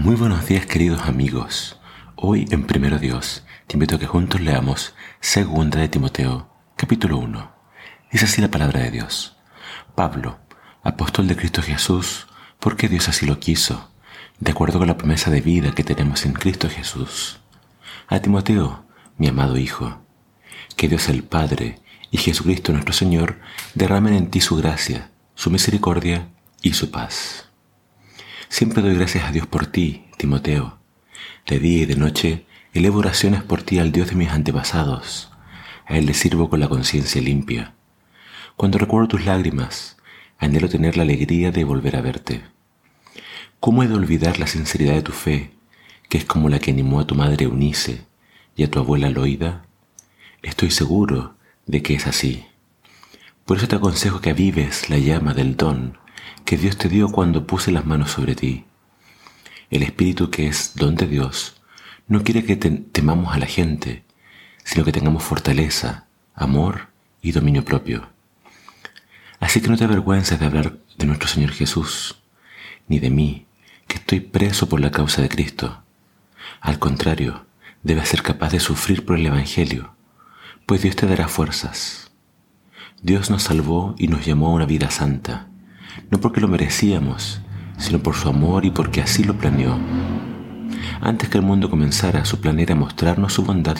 [0.00, 1.78] Muy buenos días queridos amigos.
[2.16, 7.52] Hoy en Primero Dios te invito a que juntos leamos Segunda de Timoteo, capítulo 1.
[8.10, 9.36] Es así la palabra de Dios.
[9.94, 10.38] Pablo,
[10.82, 12.28] apóstol de Cristo Jesús,
[12.58, 13.90] porque Dios así lo quiso,
[14.38, 17.40] de acuerdo con la promesa de vida que tenemos en Cristo Jesús.
[18.08, 18.86] A Timoteo,
[19.18, 20.00] mi amado Hijo,
[20.76, 21.78] que Dios el Padre
[22.10, 23.38] y Jesucristo nuestro Señor
[23.74, 26.30] derramen en ti su gracia, su misericordia
[26.62, 27.49] y su paz.
[28.50, 30.76] Siempre doy gracias a Dios por ti, Timoteo.
[31.46, 35.30] De día y de noche elevo oraciones por ti al Dios de mis antepasados.
[35.86, 37.74] A Él le sirvo con la conciencia limpia.
[38.56, 39.96] Cuando recuerdo tus lágrimas,
[40.36, 42.42] anhelo tener la alegría de volver a verte.
[43.60, 45.52] ¿Cómo he de olvidar la sinceridad de tu fe,
[46.08, 48.04] que es como la que animó a tu madre Eunice
[48.56, 49.64] y a tu abuela Loida?
[50.42, 52.46] Estoy seguro de que es así.
[53.44, 55.99] Por eso te aconsejo que avives la llama del don
[56.44, 58.64] que Dios te dio cuando puse las manos sobre ti.
[59.70, 61.60] El Espíritu que es don de Dios
[62.08, 64.02] no quiere que temamos a la gente,
[64.64, 66.88] sino que tengamos fortaleza, amor
[67.22, 68.08] y dominio propio.
[69.38, 72.20] Así que no te avergüences de hablar de nuestro Señor Jesús,
[72.88, 73.46] ni de mí,
[73.86, 75.84] que estoy preso por la causa de Cristo.
[76.60, 77.46] Al contrario,
[77.84, 79.94] debes ser capaz de sufrir por el Evangelio,
[80.66, 82.10] pues Dios te dará fuerzas.
[83.02, 85.49] Dios nos salvó y nos llamó a una vida santa
[86.10, 87.40] no porque lo merecíamos,
[87.78, 89.78] sino por su amor y porque así lo planeó.
[91.00, 93.78] Antes que el mundo comenzara, su plan era mostrarnos su bondad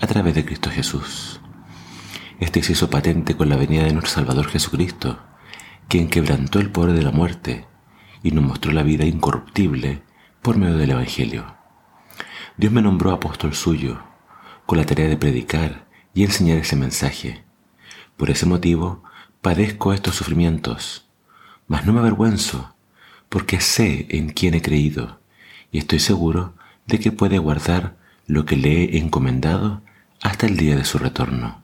[0.00, 1.40] a través de Cristo Jesús.
[2.40, 5.20] Este se hizo patente con la venida de nuestro Salvador Jesucristo,
[5.88, 7.66] quien quebrantó el poder de la muerte
[8.22, 10.02] y nos mostró la vida incorruptible
[10.40, 11.56] por medio del Evangelio.
[12.56, 14.02] Dios me nombró apóstol suyo,
[14.66, 17.44] con la tarea de predicar y enseñar ese mensaje.
[18.16, 19.02] Por ese motivo,
[19.40, 21.08] padezco estos sufrimientos,
[21.68, 22.74] mas no me avergüenzo,
[23.28, 25.20] porque sé en quién he creído,
[25.70, 26.54] y estoy seguro
[26.86, 27.96] de que puede guardar
[28.26, 29.82] lo que le he encomendado
[30.20, 31.62] hasta el día de su retorno.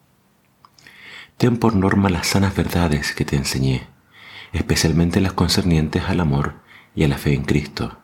[1.36, 3.86] Ten por norma las sanas verdades que te enseñé,
[4.52, 6.56] especialmente las concernientes al amor
[6.94, 7.98] y a la fe en Cristo.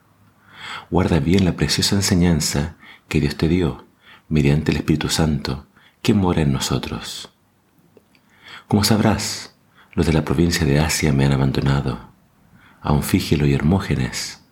[0.90, 2.76] Guarda bien la preciosa enseñanza
[3.08, 3.86] que Dios te dio
[4.28, 5.66] mediante el Espíritu Santo
[6.02, 7.32] que mora en nosotros.
[8.68, 9.53] Como sabrás,
[9.94, 12.10] los de la provincia de Asia me han abandonado,
[12.82, 14.42] a Fígelo y Hermógenes.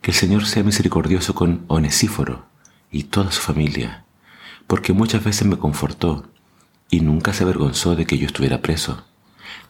[0.00, 2.46] Que el Señor sea misericordioso con Onesíforo
[2.90, 4.04] y toda su familia,
[4.66, 6.28] porque muchas veces me confortó
[6.90, 9.06] y nunca se avergonzó de que yo estuviera preso.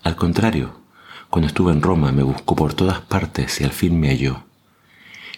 [0.03, 0.81] Al contrario,
[1.29, 4.45] cuando estuve en Roma me buscó por todas partes y al fin me halló.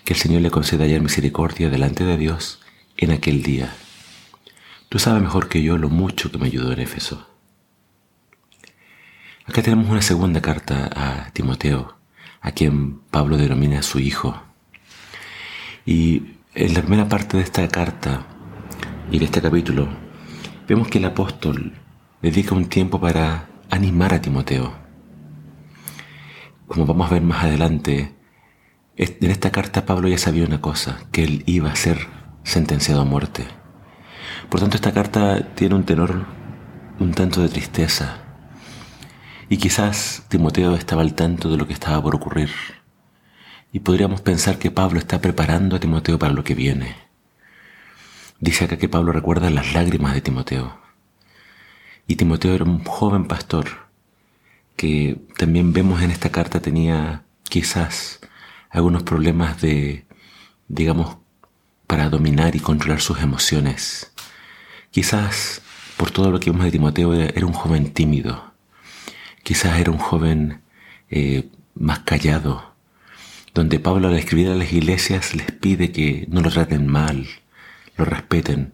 [0.05, 2.61] Que el Señor le conceda hallar misericordia delante de Dios
[2.97, 3.75] en aquel día.
[4.89, 7.34] Tú sabes mejor que yo lo mucho que me ayudó en Éfeso.
[9.47, 11.99] Acá tenemos una segunda carta a Timoteo,
[12.41, 14.43] a quien Pablo denomina su hijo.
[15.85, 18.25] Y en la primera parte de esta carta
[19.11, 19.89] y de este capítulo,
[20.67, 21.75] vemos que el apóstol
[22.23, 24.73] dedica un tiempo para animar a Timoteo.
[26.67, 28.15] Como vamos a ver más adelante,
[28.97, 32.09] en esta carta Pablo ya sabía una cosa, que él iba a ser
[32.45, 33.45] sentenciado a muerte.
[34.49, 36.25] Por tanto, esta carta tiene un tenor
[36.99, 38.24] un tanto de tristeza,
[39.49, 42.51] y quizás Timoteo estaba al tanto de lo que estaba por ocurrir.
[43.73, 46.97] Y podríamos pensar que Pablo está preparando a Timoteo para lo que viene.
[48.41, 50.79] Dice acá que Pablo recuerda las lágrimas de Timoteo.
[52.07, 53.85] Y Timoteo era un joven pastor
[54.77, 58.21] que también vemos en esta carta tenía quizás
[58.71, 60.05] algunos problemas de,
[60.69, 61.17] digamos,
[61.87, 64.13] para dominar y controlar sus emociones.
[64.91, 65.63] Quizás
[65.97, 68.54] por todo lo que vemos de Timoteo era un joven tímido,
[69.45, 70.63] Quizás era un joven
[71.11, 72.75] eh, más callado,
[73.53, 77.29] donde Pablo al escribir a las iglesias les pide que no lo traten mal,
[77.99, 78.73] lo respeten.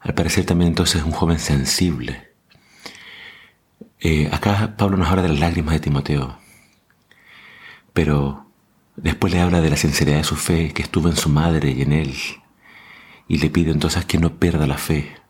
[0.00, 2.30] Al parecer también entonces es un joven sensible.
[4.00, 6.38] Eh, acá Pablo nos habla de las lágrimas de Timoteo,
[7.94, 8.46] pero
[8.96, 11.80] después le habla de la sinceridad de su fe que estuvo en su madre y
[11.80, 12.14] en él,
[13.28, 15.23] y le pide entonces que no pierda la fe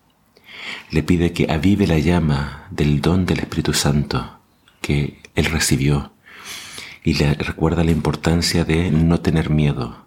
[0.91, 4.39] le pide que avive la llama del don del Espíritu Santo
[4.81, 6.13] que él recibió
[7.03, 10.07] y le recuerda la importancia de no tener miedo,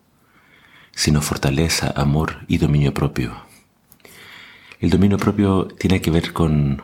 [0.92, 3.36] sino fortaleza, amor y dominio propio.
[4.80, 6.84] El dominio propio tiene que ver con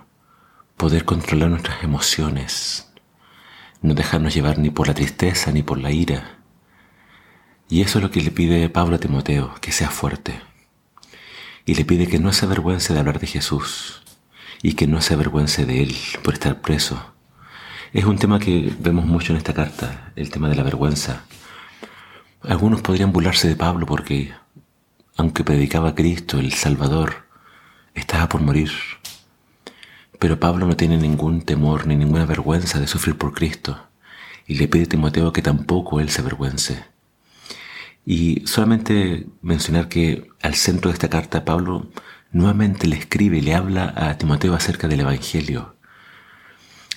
[0.77, 2.91] poder controlar nuestras emociones,
[3.81, 6.39] no dejarnos llevar ni por la tristeza ni por la ira.
[7.69, 10.41] Y eso es lo que le pide Pablo a Timoteo, que sea fuerte
[11.65, 14.01] y le pide que no se avergüence de hablar de Jesús
[14.61, 17.13] y que no se avergüence de él por estar preso.
[17.93, 21.25] Es un tema que vemos mucho en esta carta, el tema de la vergüenza.
[22.41, 24.33] Algunos podrían burlarse de Pablo porque,
[25.15, 27.27] aunque predicaba a Cristo, el Salvador,
[27.93, 28.71] estaba por morir.
[30.19, 33.87] Pero Pablo no tiene ningún temor ni ninguna vergüenza de sufrir por Cristo
[34.47, 36.92] y le pide a Timoteo que tampoco él se avergüence.
[38.05, 41.89] Y solamente mencionar que al centro de esta carta Pablo
[42.31, 45.75] nuevamente le escribe le habla a Timoteo acerca del Evangelio.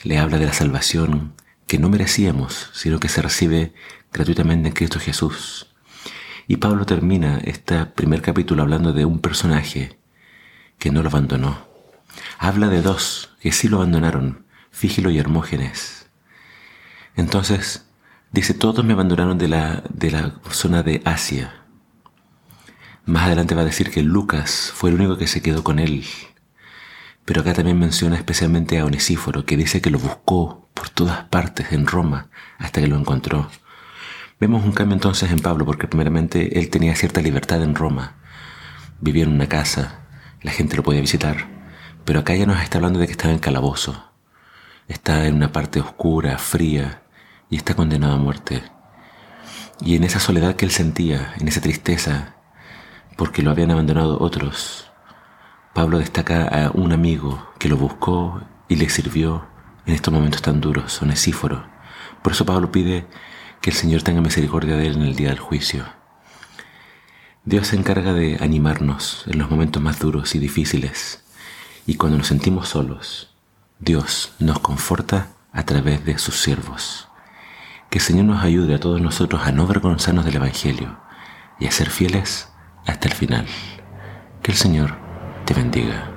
[0.03, 1.35] Le habla de la salvación
[1.67, 3.73] que no merecíamos, sino que se recibe
[4.13, 5.69] gratuitamente en Cristo Jesús.
[6.49, 9.99] Y Pablo termina este primer capítulo hablando de un personaje
[10.79, 11.67] que no lo abandonó.
[12.39, 16.09] Habla de dos que sí lo abandonaron, Fígilo y Hermógenes.
[17.17, 17.86] Entonces,
[18.41, 21.63] dice, todos me abandonaron de la, de la zona de Asia.
[23.07, 26.05] Más adelante va a decir que Lucas fue el único que se quedó con él.
[27.25, 31.73] Pero acá también menciona especialmente a Onesíforo, que dice que lo buscó por todas partes
[31.73, 32.29] en Roma
[32.59, 33.49] hasta que lo encontró.
[34.39, 38.17] Vemos un cambio entonces en Pablo, porque primeramente él tenía cierta libertad en Roma.
[39.01, 40.01] Vivía en una casa,
[40.43, 41.49] la gente lo podía visitar,
[42.05, 44.13] pero acá ya nos está hablando de que estaba en calabozo.
[44.89, 47.03] Está en una parte oscura, fría,
[47.51, 48.63] y está condenado a muerte.
[49.81, 52.35] Y en esa soledad que él sentía, en esa tristeza,
[53.17, 54.91] porque lo habían abandonado otros,
[55.75, 59.47] Pablo destaca a un amigo que lo buscó y le sirvió
[59.85, 61.67] en estos momentos tan duros, Onesíforo.
[62.23, 63.07] Por eso Pablo pide
[63.61, 65.85] que el Señor tenga misericordia de él en el día del juicio.
[67.45, 71.23] Dios se encarga de animarnos en los momentos más duros y difíciles,
[71.87, 73.35] y cuando nos sentimos solos,
[73.79, 77.09] Dios nos conforta a través de sus siervos.
[77.91, 80.99] Que el Señor nos ayude a todos nosotros a no avergonzarnos del Evangelio
[81.59, 82.53] y a ser fieles
[82.85, 83.47] hasta el final.
[84.43, 84.97] Que el Señor
[85.45, 86.16] te bendiga.